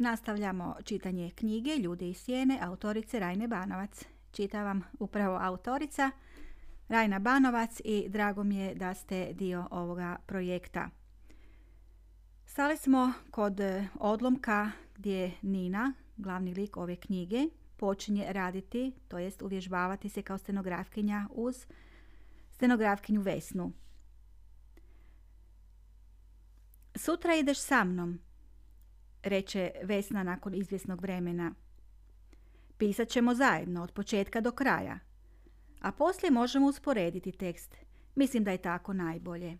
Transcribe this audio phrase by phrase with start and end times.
[0.00, 4.04] Nastavljamo čitanje knjige Ljudi iz sjene autorice Rajne Banovac.
[4.32, 6.10] Čita vam upravo autorica
[6.88, 10.90] Rajna Banovac i drago mi je da ste dio ovoga projekta.
[12.46, 13.60] Stali smo kod
[13.94, 21.26] odlomka gdje Nina, glavni lik ove knjige, počinje raditi, to jest uvježbavati se kao stenografkinja
[21.30, 21.66] uz
[22.50, 23.72] stenografkinju Vesnu.
[26.94, 28.18] Sutra ideš sa mnom,
[29.22, 31.54] reče Vesna nakon izvjesnog vremena.
[32.78, 34.98] Pisat ćemo zajedno, od početka do kraja.
[35.80, 37.76] A poslije možemo usporediti tekst.
[38.14, 39.58] Mislim da je tako najbolje.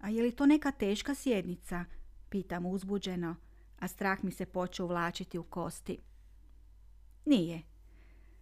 [0.00, 1.84] A je li to neka teška sjednica?
[2.28, 3.36] Pitam uzbuđeno,
[3.78, 5.98] a strah mi se počeo uvlačiti u kosti.
[7.24, 7.62] Nije.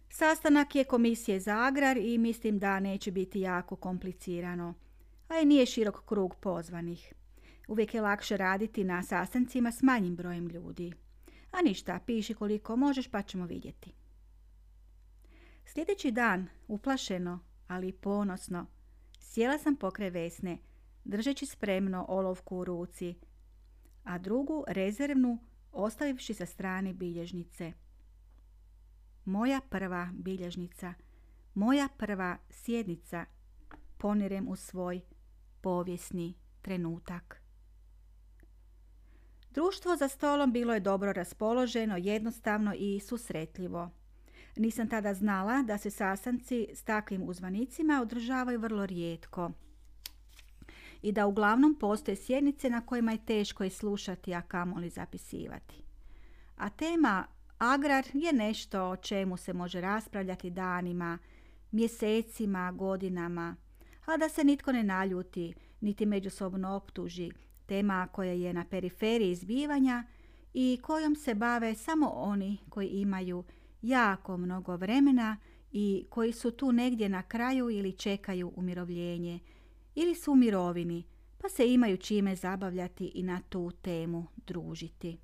[0.09, 4.73] Sastanak je komisije za agrar i mislim da neće biti jako komplicirano.
[5.27, 7.13] A i nije širok krug pozvanih.
[7.67, 10.93] Uvijek je lakše raditi na sastancima s manjim brojem ljudi.
[11.51, 13.93] A ništa, piši koliko možeš pa ćemo vidjeti.
[15.65, 18.65] Sljedeći dan, uplašeno, ali ponosno,
[19.19, 20.57] sjela sam pokraj Vesne,
[21.03, 23.15] držeći spremno olovku u ruci,
[24.03, 25.39] a drugu rezervnu
[25.71, 27.73] ostavivši sa strane bilježnice.
[29.25, 30.93] Moja prva bilježnica,
[31.53, 33.25] moja prva sjednica,
[33.97, 35.01] ponirem u svoj
[35.61, 37.44] povijesni trenutak.
[39.55, 43.89] Društvo za stolom bilo je dobro raspoloženo, jednostavno i susretljivo.
[44.55, 49.51] Nisam tada znala da se sastanci s takvim uzvanicima održavaju vrlo rijetko
[51.01, 55.83] i da uglavnom postoje sjednice na kojima je teško i slušati, a kamoli zapisivati.
[56.57, 61.17] A tema agrar je nešto o čemu se može raspravljati danima,
[61.71, 63.55] mjesecima, godinama,
[64.05, 67.31] a da se nitko ne naljuti, niti međusobno optuži,
[67.65, 70.03] tema koja je na periferiji zbivanja
[70.53, 73.43] i kojom se bave samo oni koji imaju
[73.81, 75.37] jako mnogo vremena
[75.71, 79.39] i koji su tu negdje na kraju ili čekaju umirovljenje
[79.95, 81.03] ili su u mirovini
[81.37, 85.17] pa se imaju čime zabavljati i na tu temu družiti.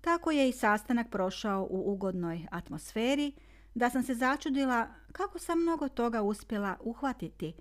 [0.00, 3.32] Tako je i sastanak prošao u ugodnoj atmosferi
[3.74, 7.54] da sam se začudila kako sam mnogo toga uspjela uhvatiti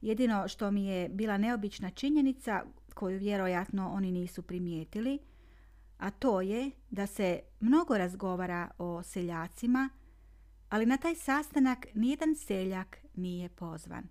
[0.00, 2.62] Jedino što mi je bila neobična činjenica
[2.94, 5.18] koju vjerojatno oni nisu primijetili,
[5.98, 9.88] a to je da se mnogo razgovara o seljacima,
[10.68, 14.04] ali na taj sastanak nijedan seljak nije pozvan.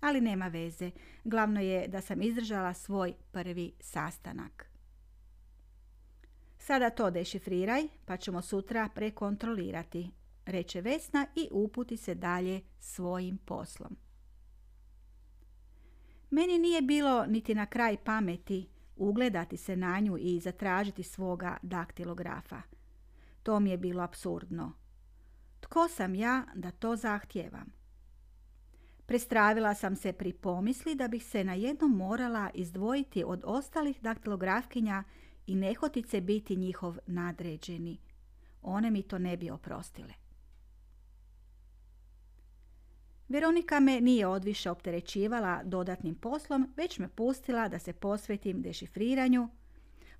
[0.00, 0.90] Ali nema veze,
[1.24, 4.70] glavno je da sam izdržala svoj prvi sastanak.
[6.58, 10.10] Sada to dešifriraj, pa ćemo sutra prekontrolirati,
[10.46, 14.07] reče Vesna i uputi se dalje svojim poslom.
[16.30, 22.62] Meni nije bilo niti na kraj pameti ugledati se na nju i zatražiti svoga daktilografa.
[23.42, 24.72] To mi je bilo absurdno.
[25.60, 27.72] Tko sam ja da to zahtijevam?
[29.06, 35.04] Prestravila sam se pri pomisli da bih se na jednom morala izdvojiti od ostalih daktilografkinja
[35.46, 37.98] i nehotice biti njihov nadređeni.
[38.62, 40.27] One mi to ne bi oprostile.
[43.28, 49.48] Veronika me nije odviše opterećivala dodatnim poslom, već me pustila da se posvetim dešifriranju,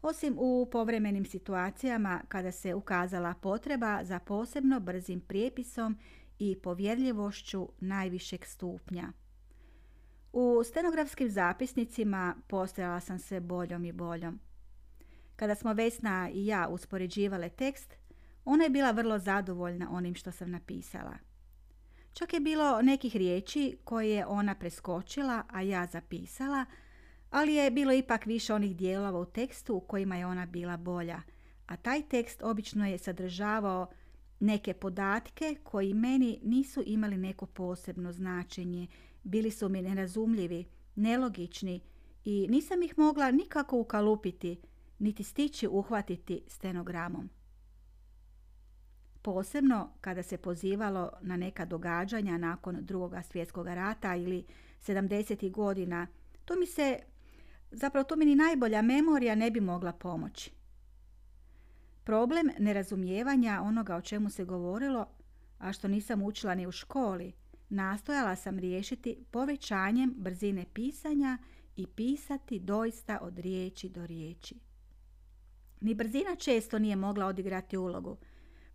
[0.02, 5.98] osim u povremenim situacijama kada se ukazala potreba za posebno brzim prijepisom
[6.38, 9.12] i povjerljivošću najvišeg stupnja.
[10.32, 14.40] U stenografskim zapisnicima postojala sam sve boljom i boljom.
[15.36, 17.94] Kada smo Vesna i ja uspoređivale tekst,
[18.44, 21.27] ona je bila vrlo zadovoljna onim što sam napisala.
[22.18, 26.64] Čak je bilo nekih riječi koje je ona preskočila, a ja zapisala,
[27.30, 31.22] ali je bilo ipak više onih dijelova u tekstu u kojima je ona bila bolja,
[31.66, 33.86] a taj tekst obično je sadržavao
[34.40, 38.86] neke podatke koji meni nisu imali neko posebno značenje,
[39.22, 40.64] bili su mi nerazumljivi,
[40.94, 41.80] nelogični
[42.24, 44.60] i nisam ih mogla nikako ukalupiti,
[44.98, 47.30] niti stići uhvatiti stenogramom
[49.28, 54.44] posebno kada se pozivalo na neka događanja nakon drugog svjetskog rata ili
[54.86, 55.50] 70.
[55.50, 56.06] godina.
[56.44, 56.98] To mi se,
[57.70, 60.50] zapravo to mi ni najbolja memorija ne bi mogla pomoći.
[62.04, 65.06] Problem nerazumijevanja onoga o čemu se govorilo,
[65.58, 67.32] a što nisam učila ni u školi,
[67.68, 71.38] nastojala sam riješiti povećanjem brzine pisanja
[71.76, 74.54] i pisati doista od riječi do riječi.
[75.80, 78.16] Ni brzina često nije mogla odigrati ulogu–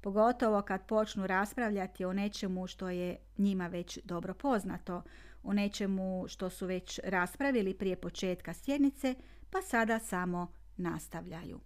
[0.04, 5.04] pogotovo kad počnu raspravljati o nečemu što je njima već dobro poznato,
[5.44, 9.16] o nečemu što su već raspravili prije početka sjednice,
[9.50, 10.48] pa sada samo
[10.78, 11.60] nastavljaju.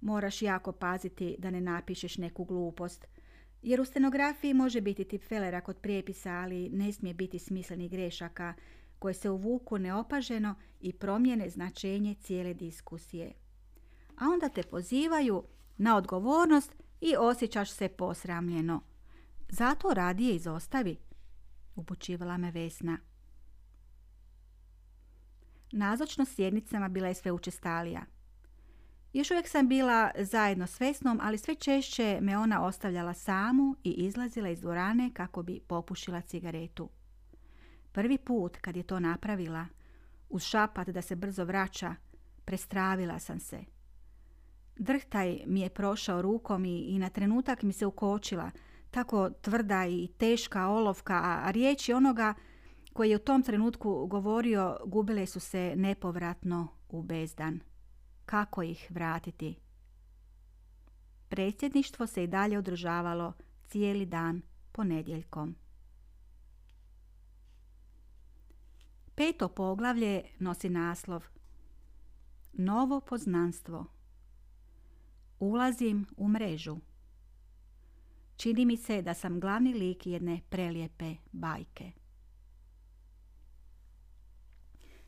[0.00, 3.06] Moraš jako paziti da ne napišeš neku glupost,
[3.62, 8.54] jer u stenografiji može biti tipfelera kod prijepisa, ali ne smije biti smislenih grešaka
[8.98, 13.32] koje se uvuku neopaženo i promijene značenje cijele diskusije.
[14.16, 15.42] A onda te pozivaju
[15.76, 18.80] na odgovornost i osjećaš se posramljeno.
[19.48, 20.96] Zato radije izostavi,
[21.74, 22.98] upućivala me Vesna.
[25.72, 28.02] Nazočnost sjednicama bila je sve učestalija.
[29.12, 33.90] Još uvijek sam bila zajedno s Vesnom, ali sve češće me ona ostavljala samu i
[33.90, 36.88] izlazila iz dvorane kako bi popušila cigaretu.
[37.92, 39.66] Prvi put kad je to napravila,
[40.28, 41.94] uz šapat da se brzo vraća,
[42.44, 43.64] prestravila sam se.
[44.76, 48.50] Drhtaj mi je prošao rukom i, i na trenutak mi se ukočila,
[48.90, 52.34] tako tvrda i teška olovka, a, riječi onoga
[52.92, 57.60] koji je u tom trenutku govorio gubile su se nepovratno u bezdan.
[58.26, 59.58] Kako ih vratiti?
[61.28, 63.32] Predsjedništvo se i dalje održavalo
[63.68, 64.42] cijeli dan
[64.72, 65.56] ponedjeljkom.
[69.14, 71.24] Peto poglavlje nosi naslov
[72.52, 73.86] Novo poznanstvo.
[75.42, 76.76] Ulazim u mrežu.
[78.36, 81.92] Čini mi se da sam glavni lik jedne prelijepe bajke.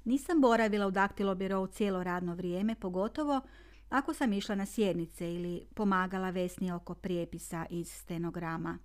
[0.05, 3.41] Nisam boravila u daktilobirovu cijelo radno vrijeme, pogotovo
[3.89, 8.79] ako sam išla na sjednice ili pomagala Vesni oko prijepisa iz stenograma.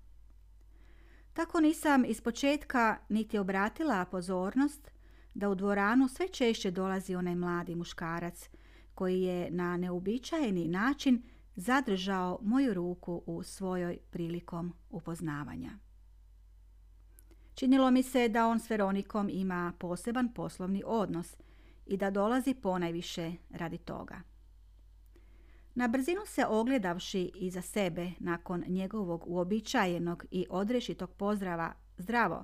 [1.34, 4.92] Tako nisam iz početka niti obratila pozornost
[5.34, 8.50] da u dvoranu sve češće dolazi onaj mladi muškarac
[8.96, 11.22] koji je na neobičajeni način
[11.60, 15.72] zadržao moju ruku u svojoj prilikom upoznavanja.
[17.54, 21.38] Činilo mi se da on s Veronikom ima poseban poslovni odnos
[21.86, 24.22] i da dolazi ponajviše radi toga.
[25.76, 32.44] Na brzinu se ogledavši iza sebe nakon njegovog uobičajenog i odrešitog pozdrava zdravo,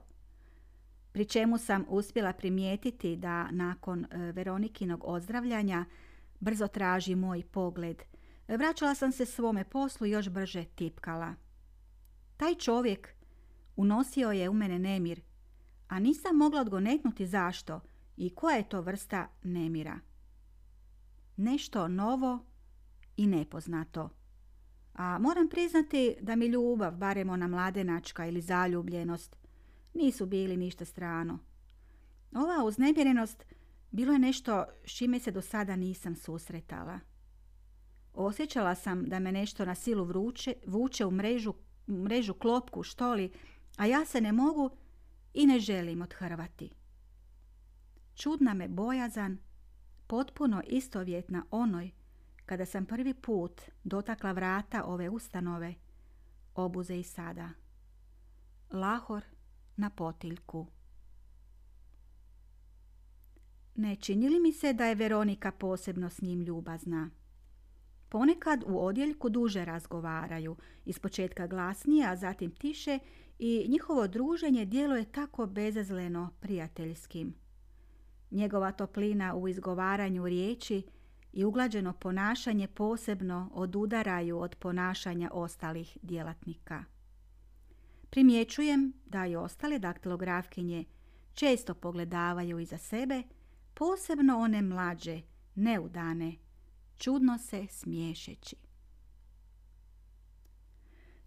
[1.12, 5.86] pri čemu sam uspjela primijetiti da nakon e, Veronikinog ozdravljanja
[6.40, 8.04] brzo traži moj pogled.
[8.47, 11.33] Vraćala sam se svome poslu i još brže tipkala.
[12.38, 13.09] Taj čovjek
[13.75, 15.21] unosio je u mene nemir,
[15.88, 17.80] a nisam mogla odgonetnuti zašto
[18.18, 20.00] i koja je to vrsta nemira.
[21.38, 22.45] Nešto novo
[23.18, 24.09] i nepoznato.
[24.94, 29.36] A moram priznati da mi ljubav, barem ona mladenačka ili zaljubljenost,
[29.94, 31.39] nisu bili ništa strano.
[32.36, 33.44] Ova uznemirenost
[33.92, 37.00] bilo je nešto s čime se do sada nisam susretala.
[38.16, 41.54] Osjećala sam da me nešto na silu vruće, vuče u mrežu,
[41.88, 43.32] mrežu klopku, štoli,
[43.78, 44.70] a ja se ne mogu
[45.34, 46.72] i ne želim odhrvati.
[48.16, 49.38] Čudna me bojazan,
[50.08, 51.92] potpuno istovjetna onoj
[52.46, 55.74] kada sam prvi put dotakla vrata ove ustanove,
[56.56, 57.50] obuze i sada.
[58.72, 59.24] Lahor
[59.78, 60.68] na potiljku.
[63.76, 67.10] Ne čini li mi se da je Veronika posebno s njim ljubazna?
[68.16, 73.00] Ponekad u odjeljku duže razgovaraju, ispočetka glasnije, a zatim tiše
[73.40, 77.34] i njihovo druženje djeluje tako bezazleno prijateljskim.
[78.32, 80.84] Njegova toplina u izgovaranju riječi
[81.34, 86.84] i uglađeno ponašanje posebno odudaraju od ponašanja ostalih djelatnika.
[88.10, 90.86] Primjećujem da i ostale daktilografkinje
[91.34, 93.24] često pogledavaju iza sebe,
[93.74, 95.22] posebno one mlađe,
[95.56, 96.44] neudane,
[96.97, 98.56] čudno se smiješeći.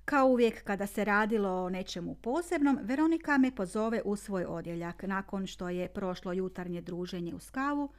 [0.05, 5.47] Kao uvijek kada se radilo o nečemu posebnom, Veronika me pozove u svoj odjeljak nakon
[5.47, 7.93] što je prošlo jutarnje druženje u skavu,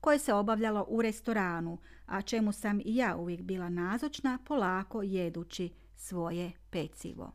[0.00, 5.72] koje se obavljalo u restoranu, a čemu sam i ja uvijek bila nazočna, polako jedući
[5.96, 7.32] svoje pecivo.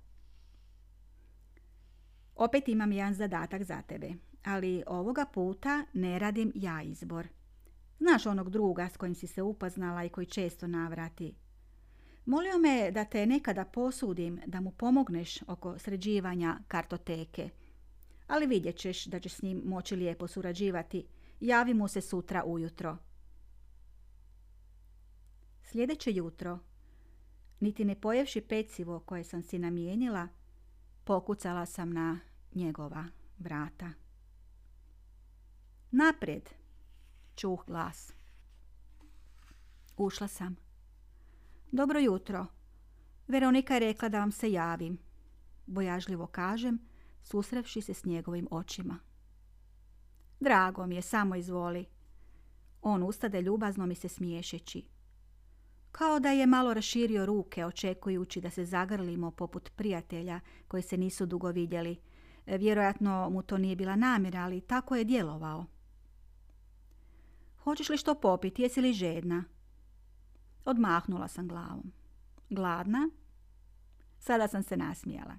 [2.36, 4.10] Opet imam jedan zadatak za tebe,
[4.44, 7.28] ali ovoga puta ne radim ja izbor.
[8.00, 11.36] Znaš onog druga s kojim si se upoznala i koji često navrati.
[12.26, 17.50] Molio me da te nekada posudim da mu pomogneš oko sređivanja kartoteke.
[18.28, 21.08] Ali vidjet ćeš da ćeš s njim moći lijepo surađivati.
[21.40, 22.98] Javi mu se sutra ujutro.
[25.64, 26.60] Sljedeće jutro,
[27.60, 30.28] niti ne pojevši pecivo koje sam si namijenila,
[31.04, 32.20] pokucala sam na
[32.56, 33.06] njegova
[33.40, 33.92] vrata.
[35.92, 36.50] Naprijed,
[37.40, 38.14] čuh glas.
[39.98, 40.56] Ušla sam.
[41.72, 42.46] Dobro jutro.
[43.28, 44.98] Veronika je rekla da vam se javim.
[45.66, 46.80] Bojažljivo kažem,
[47.24, 49.00] susrevši se s njegovim očima.
[50.40, 51.86] Drago mi je, samo izvoli.
[52.82, 54.86] On ustade ljubazno mi se smiješeći.
[55.92, 61.26] Kao da je malo raširio ruke očekujući da se zagrlimo poput prijatelja koji se nisu
[61.26, 61.98] dugo vidjeli.
[62.46, 65.66] Vjerojatno mu to nije bila namjera, ali tako je djelovao.
[67.70, 69.44] Hoćeš li što popiti, jesi li žedna?
[70.66, 71.92] Odmahnula sam glavom.
[72.50, 73.10] Gladna?
[74.20, 75.38] Sada sam se nasmijala.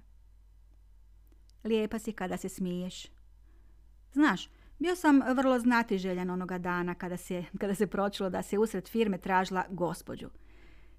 [1.63, 3.05] Lijepa si kada se smiješ.
[4.13, 8.57] Znaš, bio sam vrlo znati željan onoga dana kada se, kada se pročilo da se
[8.57, 10.29] usred firme tražila gospođu.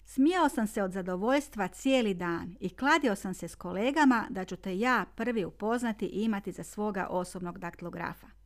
[0.05, 4.57] Smijao sam se od zadovoljstva cijeli dan i kladio sam se s kolegama da ću
[4.57, 8.42] te ja prvi upoznati i imati za svoga osobnog daktilografa.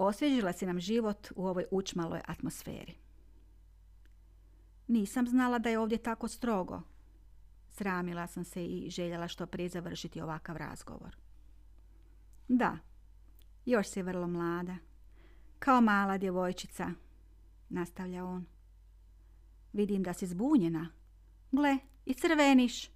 [0.00, 2.94] Osvježila si nam život u ovoj učmaloj atmosferi.
[4.88, 6.82] Nisam znala da je ovdje tako strogo.
[7.68, 11.16] Sramila sam se i željela što prije završiti ovakav razgovor.
[12.48, 12.78] Da,
[13.66, 14.76] još si vrlo mlada.
[15.58, 16.90] Kao mala djevojčica,
[17.68, 18.46] nastavlja on.
[19.72, 20.88] Vidim da si zbunjena.
[21.52, 22.90] Gle, i crveniš.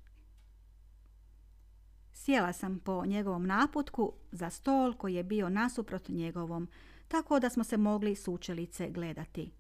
[2.12, 6.68] Sjela sam po njegovom naputku za stol koji je bio nasuprot njegovom,
[7.08, 9.52] tako da smo se mogli sučelice gledati.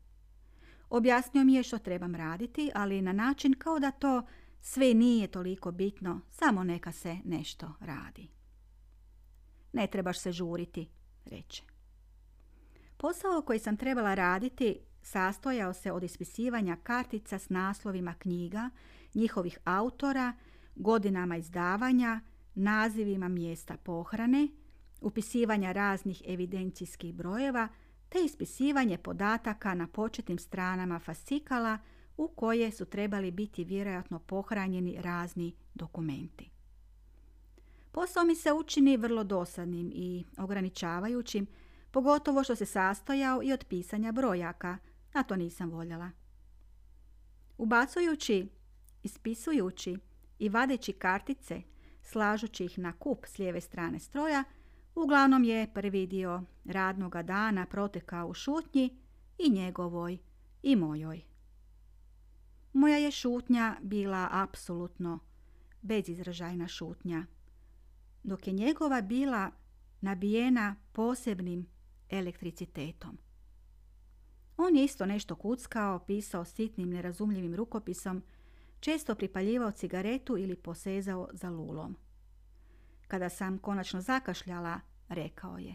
[0.90, 4.22] Objasnio mi je što trebam raditi, ali na način kao da to
[4.60, 8.28] sve nije toliko bitno, samo neka se nešto radi.
[9.72, 10.88] Ne trebaš se žuriti,
[11.24, 11.62] reče.
[12.96, 18.70] Posao koji sam trebala raditi sastojao se od ispisivanja kartica s naslovima knjiga,
[19.14, 20.32] njihovih autora,
[20.76, 22.20] godinama izdavanja,
[22.54, 24.48] nazivima mjesta pohrane,
[25.00, 27.68] upisivanja raznih evidencijskih brojeva
[28.08, 31.78] te ispisivanje podataka na početnim stranama fascikala
[32.16, 36.50] u koje su trebali biti vjerojatno pohranjeni razni dokumenti.
[37.92, 41.46] Posao mi se učini vrlo dosadnim i ograničavajućim,
[41.90, 44.78] pogotovo što se sastojao i od pisanja brojaka,
[45.12, 46.10] a to nisam voljela.
[47.58, 48.46] Ubacujući,
[49.02, 49.96] ispisujući
[50.38, 51.62] i vadeći kartice,
[52.12, 54.44] slažući ih na kup s lijeve strane stroja,
[54.94, 58.96] uglavnom je prvi dio radnoga dana protekao u šutnji
[59.38, 60.18] i njegovoj
[60.62, 61.22] i mojoj.
[62.72, 65.18] Moja je šutnja bila apsolutno
[65.82, 67.26] bezizražajna šutnja,
[68.22, 69.50] dok je njegova bila
[70.00, 71.66] nabijena posebnim
[72.08, 73.18] elektricitetom.
[74.56, 78.22] On je isto nešto kuckao, pisao sitnim nerazumljivim rukopisom,
[78.82, 81.96] često pripaljivao cigaretu ili posezao za lulom.
[83.08, 85.74] Kada sam konačno zakašljala, rekao je.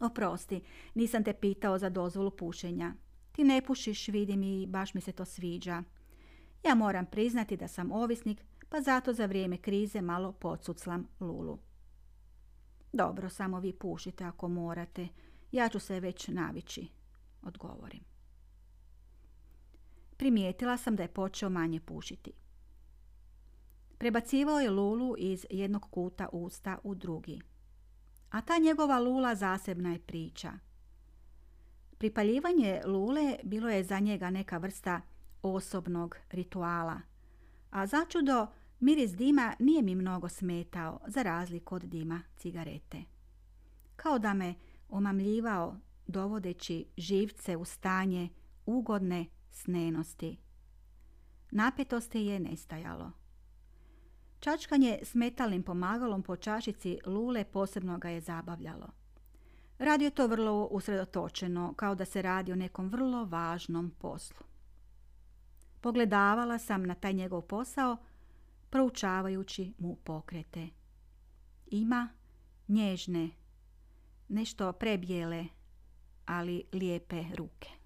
[0.00, 0.62] Oprosti,
[0.94, 2.94] nisam te pitao za dozvolu pušenja.
[3.32, 5.82] Ti ne pušiš, vidim i baš mi se to sviđa.
[6.64, 11.58] Ja moram priznati da sam ovisnik, pa zato za vrijeme krize malo pocuclam lulu.
[12.92, 15.08] Dobro, samo vi pušite ako morate.
[15.52, 16.88] Ja ću se već navići,
[17.42, 18.11] odgovorim.
[20.22, 22.32] Primijetila sam da je počeo manje pušiti.
[23.98, 27.40] Prebacivao je lulu iz jednog kuta usta u drugi.
[28.30, 30.52] A ta njegova lula zasebna je priča.
[31.98, 35.00] Pripaljivanje lule bilo je za njega neka vrsta
[35.42, 37.00] osobnog rituala.
[37.70, 38.46] A začudo
[38.80, 43.02] miris dima nije mi mnogo smetao za razliku od dima cigarete.
[43.96, 44.54] Kao da me
[44.88, 45.76] omamljivao
[46.06, 48.28] dovodeći živce u stanje
[48.66, 50.38] ugodne snenosti.
[51.50, 53.10] Napetosti je nestajalo.
[54.40, 58.86] Čačkanje s metalnim pomagalom po čašici lule posebno ga je zabavljalo.
[59.78, 64.46] Radio je to vrlo usredotočeno, kao da se radi o nekom vrlo važnom poslu.
[65.80, 67.96] Pogledavala sam na taj njegov posao,
[68.70, 70.68] proučavajući mu pokrete.
[71.66, 72.08] Ima
[72.68, 73.30] nježne,
[74.28, 75.46] nešto prebijele,
[76.26, 77.81] ali lijepe ruke.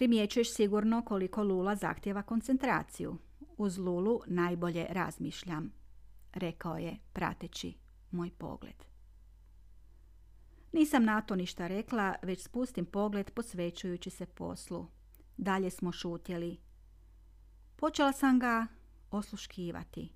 [0.00, 3.16] Primjećuješ sigurno koliko lula zahtjeva koncentraciju.
[3.56, 5.72] Uz lulu najbolje razmišljam,
[6.32, 7.74] rekao je prateći
[8.10, 8.84] moj pogled.
[10.72, 14.86] Nisam na to ništa rekla, već spustim pogled posvećujući se poslu.
[15.36, 16.60] Dalje smo šutjeli.
[17.76, 18.66] Počela sam ga
[19.10, 20.12] osluškivati,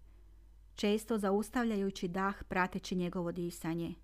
[0.74, 3.94] često zaustavljajući dah prateći njegovo disanje.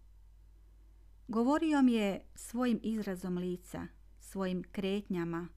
[1.29, 3.87] Govorio mi je svojim izrazom lica,
[4.19, 5.49] svojim kretnjama,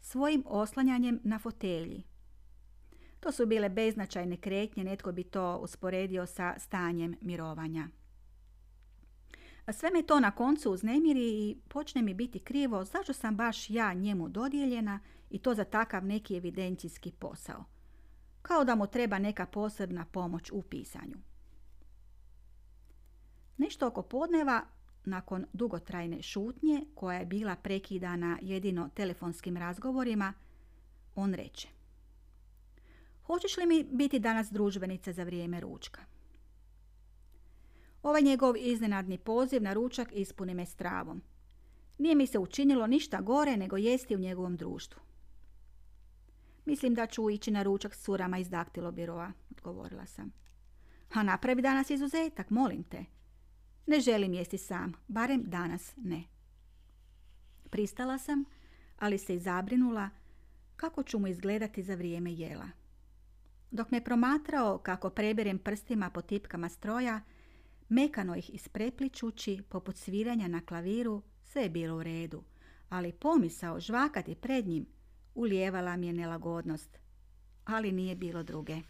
[0.00, 2.02] svojim oslanjanjem na fotelji.
[3.20, 7.88] To su bile beznačajne kretnje, netko bi to usporedio sa stanjem mirovanja.
[9.72, 13.94] Sve me to na koncu uznemiri i počne mi biti krivo zašto sam baš ja
[13.94, 17.64] njemu dodijeljena i to za takav neki evidencijski posao.
[18.42, 21.16] Kao da mu treba neka posebna pomoć u pisanju.
[23.56, 24.66] Nešto oko podneva
[25.04, 30.32] nakon dugotrajne šutnje koja je bila prekidana jedino telefonskim razgovorima,
[31.14, 31.68] on reče
[33.30, 36.00] Hoćeš li mi biti danas družbenica za vrijeme ručka?
[38.02, 41.22] Ovaj njegov iznenadni poziv na ručak ispuni me stravom.
[41.98, 45.00] Nije mi se učinilo ništa gore nego jesti u njegovom društvu.
[46.64, 50.32] Mislim da ću ići na ručak s curama iz daktilo biroa, odgovorila sam.
[51.14, 53.04] A napravi danas izuzetak, molim te.
[53.86, 56.24] Ne želim jesti sam, barem danas ne.
[57.70, 58.44] Pristala sam,
[58.98, 60.10] ali se i zabrinula
[60.76, 62.68] kako ću mu izgledati za vrijeme jela.
[63.70, 67.20] Dok me promatrao kako preberem prstima po tipkama stroja,
[67.88, 72.42] mekano ih isprepličući poput sviranja na klaviru, sve je bilo u redu,
[72.88, 74.86] ali pomisao žvakati pred njim
[75.34, 76.98] ulijevala mi je nelagodnost.
[77.64, 78.80] Ali nije bilo druge.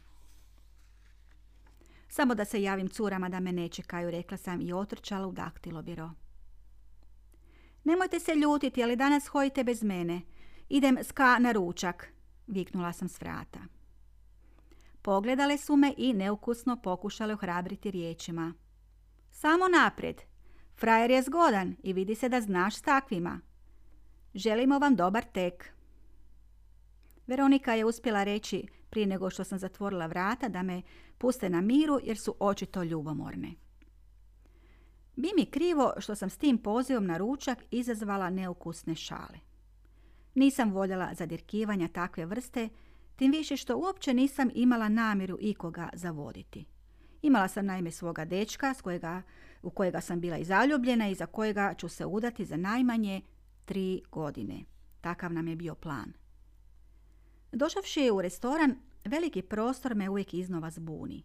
[2.10, 5.82] Samo da se javim curama da me ne čekaju, rekla sam i otrčala u daktilo
[5.82, 6.10] biro.
[7.84, 10.20] Nemojte se ljutiti, ali danas hojite bez mene.
[10.68, 12.12] Idem ska na ručak,
[12.46, 13.58] viknula sam s vrata.
[15.02, 18.54] Pogledale su me i neukusno pokušale ohrabriti riječima.
[19.30, 20.22] Samo naprijed.
[20.76, 23.40] Frajer je zgodan i vidi se da znaš s takvima.
[24.34, 25.72] Želimo vam dobar tek.
[27.26, 30.82] Veronika je uspjela reći prije nego što sam zatvorila vrata da me
[31.20, 33.54] puste na miru jer su očito ljubomorne.
[35.16, 39.38] Bi mi krivo što sam s tim pozivom na ručak izazvala neukusne šale.
[40.34, 42.68] Nisam voljela zadirkivanja takve vrste,
[43.16, 46.64] tim više što uopće nisam imala namjeru ikoga zavoditi.
[47.22, 49.22] Imala sam naime svoga dečka s kojega,
[49.62, 53.20] u kojega sam bila i zaljubljena i za kojega ću se udati za najmanje
[53.64, 54.64] tri godine.
[55.00, 56.12] Takav nam je bio plan.
[57.52, 61.24] Došavši u restoran, veliki prostor me uvijek iznova zbuni.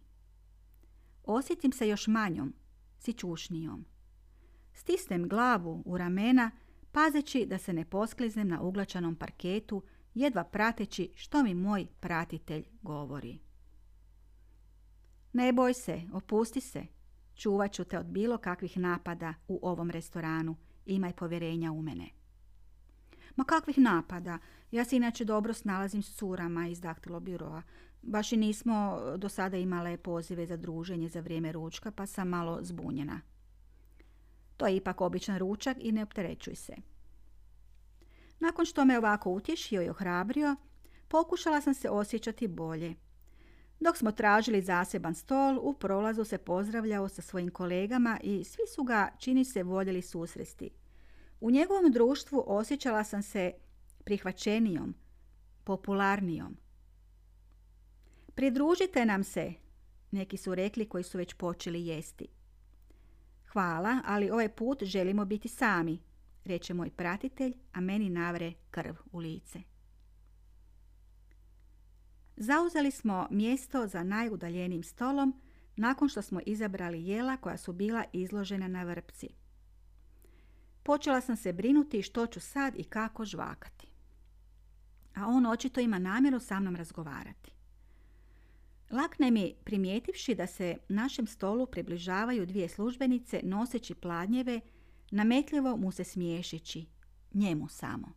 [1.24, 2.54] Osjetim se još manjom,
[2.98, 3.84] sičušnijom.
[4.72, 6.50] Stisnem glavu u ramena,
[6.92, 9.82] pazeći da se ne poskliznem na uglačanom parketu,
[10.14, 13.38] jedva prateći što mi moj pratitelj govori.
[15.32, 16.86] Ne boj se, opusti se.
[17.34, 20.56] Čuvat ću te od bilo kakvih napada u ovom restoranu.
[20.86, 22.08] Imaj povjerenja u mene.
[23.36, 24.38] Ma kakvih napada?
[24.70, 27.62] Ja se inače dobro snalazim s curama iz daktilo biroa.
[28.02, 32.58] Baš i nismo do sada imale pozive za druženje za vrijeme ručka, pa sam malo
[32.62, 33.20] zbunjena.
[34.56, 36.76] To je ipak običan ručak i ne opterećuj se.
[38.40, 40.56] Nakon što me ovako utješio i ohrabrio,
[41.08, 42.94] pokušala sam se osjećati bolje.
[43.80, 48.82] Dok smo tražili zaseban stol, u prolazu se pozdravljao sa svojim kolegama i svi su
[48.82, 50.70] ga, čini se, voljeli susresti.
[51.40, 53.52] U njegovom društvu osjećala sam se
[54.04, 54.94] prihvaćenijom,
[55.64, 56.56] popularnijom.
[58.34, 59.52] Pridružite nam se,
[60.10, 62.28] neki su rekli koji su već počeli jesti.
[63.52, 65.98] Hvala, ali ovaj put želimo biti sami,
[66.44, 69.60] reče moj pratitelj, a meni navre krv u lice.
[72.36, 75.40] Zauzeli smo mjesto za najudaljenijim stolom
[75.76, 79.28] nakon što smo izabrali jela koja su bila izložena na vrpci.
[80.86, 83.86] Počela sam se brinuti što ću sad i kako žvakati.
[85.14, 87.50] A on očito ima namjeru sa mnom razgovarati.
[88.90, 94.60] Lakne mi primijetivši da se našem stolu približavaju dvije službenice noseći pladnjeve,
[95.10, 96.86] nametljivo mu se smiješići,
[97.34, 98.12] njemu samo.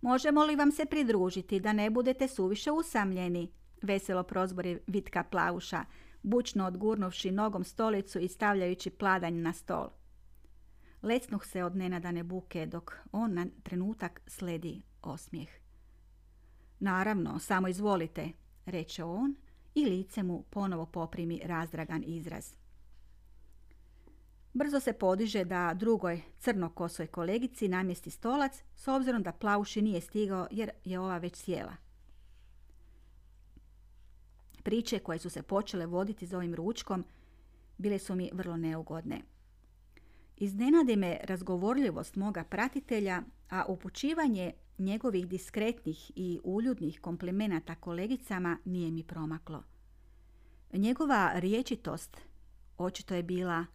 [0.00, 3.52] Možemo li vam se pridružiti da ne budete suviše usamljeni?
[3.82, 5.84] Veselo prozbori Vitka Plauša,
[6.22, 10.01] bučno odgurnuvši nogom stolicu i stavljajući pladanj na stol.
[11.02, 15.48] Lecnuh se od nenadane buke dok on na trenutak sledi osmijeh.
[16.80, 18.28] Naravno, samo izvolite,
[18.66, 19.34] reče on
[19.74, 22.54] i lice mu ponovo poprimi razdragan izraz.
[24.52, 30.48] Brzo se podiže da drugoj crnokosoj kolegici namjesti stolac s obzirom da Plauši nije stigao
[30.50, 31.76] jer je ova već sjela.
[34.62, 37.04] Priče koje su se počele voditi za ovim ručkom
[37.78, 39.31] bile su mi vrlo neugodne.
[40.42, 49.02] Iznenadi me razgovorljivost moga pratitelja, a upućivanje njegovih diskretnih i uljudnih komplimenata kolegicama nije mi
[49.04, 49.62] promaklo.
[50.72, 52.20] Njegova riječitost
[52.78, 53.66] očito je bila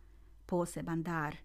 [0.45, 1.36] poseban dar,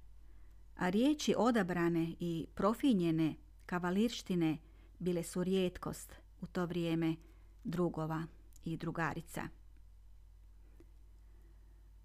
[0.76, 3.35] a riječi odabrane i profinjene
[3.66, 4.58] kavalirštine
[4.98, 7.16] bile su rijetkost u to vrijeme
[7.64, 8.22] drugova
[8.64, 9.62] i drugarica.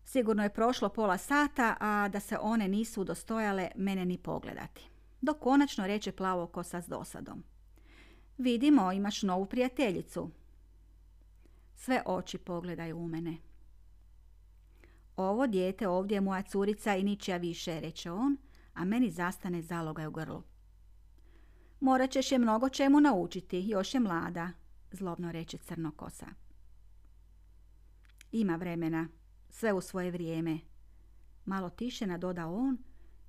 [0.09, 4.89] Sigurno je prošlo pola sata, a da se one nisu udostojale mene ni pogledati.
[5.21, 7.43] Dok konačno reče plavo kosa s dosadom.
[8.37, 10.31] Vidimo, imaš novu prijateljicu.
[11.75, 13.37] Sve oči pogledaju u mene.
[15.15, 18.37] Ovo dijete ovdje je moja curica i ničija više, reče on,
[18.73, 20.43] a meni zastane zaloga u grlu.
[21.79, 24.49] Morat ćeš je mnogo čemu naučiti, još je mlada,
[24.91, 26.27] zlobno reče crnokosa.
[28.31, 29.07] Ima vremena,
[29.57, 30.59] sve u svoje vrijeme.
[31.45, 32.77] Malo tiše nadoda on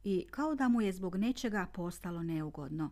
[0.05, 2.91] i kao da mu je zbog nečega postalo neugodno.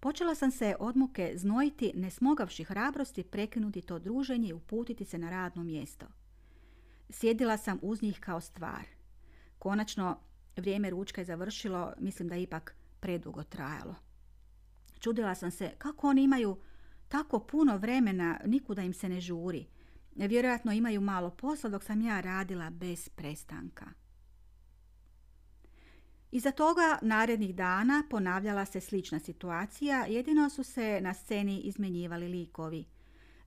[0.00, 5.18] Počela sam se od muke znojiti, ne smogavši hrabrosti prekinuti to druženje i uputiti se
[5.18, 6.06] na radno mjesto.
[7.10, 8.86] Sjedila sam uz njih kao stvar.
[9.58, 10.18] Konačno,
[10.56, 13.94] vrijeme ručka je završilo, mislim da je ipak predugo trajalo.
[15.00, 16.56] Čudila sam se kako oni imaju
[17.08, 19.66] tako puno vremena, nikuda im se ne žuri.
[20.26, 23.86] Vjerojatno imaju malo posla dok sam ja radila bez prestanka.
[26.30, 32.84] Iza toga narednih dana ponavljala se slična situacija, jedino su se na sceni izmenjivali likovi.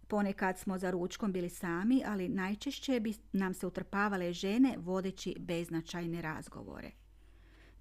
[0.07, 6.21] Ponekad smo za ručkom bili sami, ali najčešće bi nam se utrpavale žene vodeći beznačajne
[6.21, 6.91] razgovore.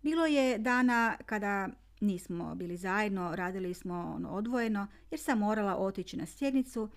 [0.02, 1.68] Bilo je dana kada
[2.00, 6.88] nismo bili zajedno, radili smo ono odvojeno jer sam morala otići na sjednicu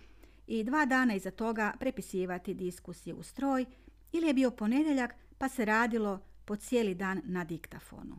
[0.47, 3.65] i dva dana iza toga prepisivati diskusije u stroj
[4.11, 8.15] ili je bio ponedjeljak pa se radilo po cijeli dan na diktafonu.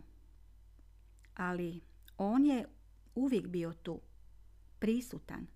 [1.35, 1.81] Ali
[2.19, 2.67] on je
[3.15, 4.01] uvijek bio tu,
[4.79, 5.47] prisutan,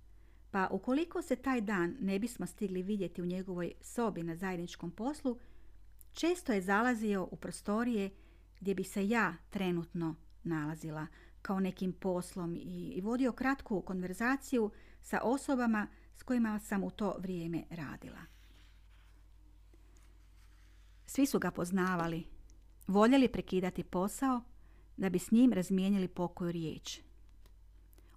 [0.50, 5.38] pa ukoliko se taj dan ne bismo stigli vidjeti u njegovoj sobi na zajedničkom poslu,
[6.12, 8.10] često je zalazio u prostorije
[8.60, 11.06] gdje bi se ja trenutno nalazila
[11.42, 14.70] kao nekim poslom i vodio kratku konverzaciju
[15.02, 15.86] sa osobama
[16.18, 18.20] s kojima sam u to vrijeme radila.
[21.06, 22.26] Svi su ga poznavali,
[22.86, 24.40] voljeli prekidati posao
[24.96, 27.00] da bi s njim razmijenili pokoju riječ.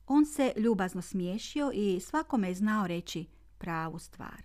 [0.07, 3.25] On se ljubazno smiješio i svakome je znao reći
[3.57, 4.43] pravu stvar.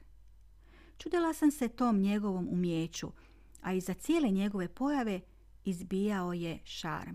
[0.98, 3.12] Čudila sam se tom njegovom umjeću,
[3.62, 5.20] a iza cijele njegove pojave
[5.64, 7.14] izbijao je šarm.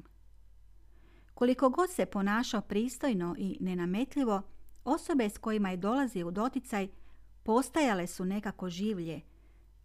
[1.34, 4.42] Koliko god se ponašao pristojno i nenametljivo,
[4.86, 6.88] osobe s kojima je dolazio u doticaj
[7.44, 9.22] postajale su nekako življe,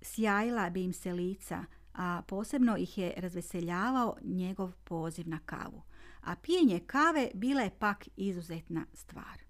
[0.01, 5.83] sjajila bi im se lica, a posebno ih je razveseljavao njegov poziv na kavu.
[6.21, 9.47] A pijenje kave bila je pak izuzetna stvar.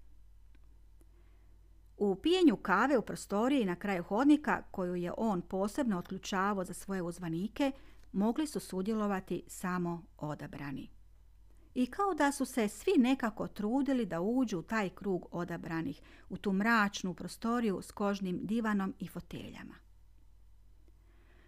[1.97, 7.01] U pijenju kave u prostoriji na kraju hodnika, koju je on posebno otključavao za svoje
[7.01, 7.71] uzvanike,
[8.11, 10.96] mogli su sudjelovati samo odabrani.
[11.77, 16.37] I kao da su se svi nekako trudili da uđu u taj krug odabranih, u
[16.37, 19.75] tu mračnu prostoriju s kožnim divanom i foteljama.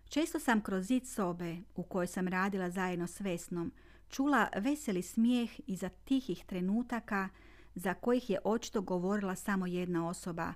[0.10, 3.72] Često sam kroz zid sobe u kojoj sam radila zajedno s Vesnom
[4.10, 7.30] čula veseli smijeh iza tihih trenutaka
[7.76, 10.54] za kojih je očito govorila samo jedna osoba,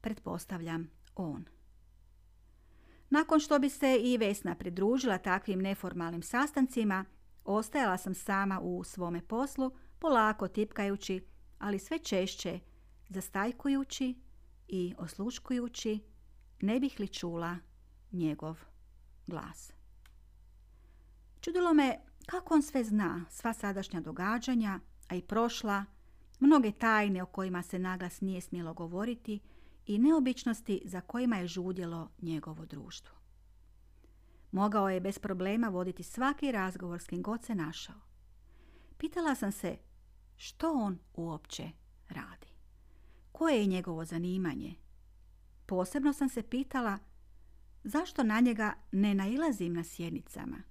[0.00, 1.44] pretpostavljam on.
[3.10, 7.04] Nakon što bi se i Vesna pridružila takvim neformalnim sastancima,
[7.46, 11.26] ostajala sam sama u svome poslu, polako tipkajući,
[11.58, 12.60] ali sve češće
[13.08, 14.14] zastajkujući
[14.68, 16.00] i osluškujući,
[16.60, 17.56] ne bih li čula
[18.12, 18.58] njegov
[19.26, 19.72] glas.
[21.40, 25.84] Čudilo me kako on sve zna, sva sadašnja događanja, a i prošla,
[26.40, 29.40] mnoge tajne o kojima se naglas nije smjelo govoriti
[29.86, 33.16] i neobičnosti za kojima je žudjelo njegovo društvo.
[34.56, 37.94] Mogao je bez problema voditi svaki razgovor s kim god se našao.
[38.98, 39.76] Pitala sam se
[40.36, 41.70] što on uopće
[42.08, 42.46] radi.
[43.32, 44.74] Koje je njegovo zanimanje?
[45.66, 46.98] Posebno sam se pitala
[47.84, 50.62] zašto na njega ne nailazim na sjednicama?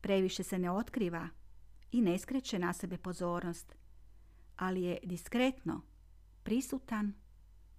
[0.00, 1.28] Previše se ne otkriva
[1.92, 3.74] i ne skreće na sebe pozornost,
[4.56, 5.80] ali je diskretno
[6.42, 7.14] prisutan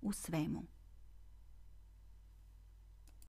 [0.01, 0.72] u svemu.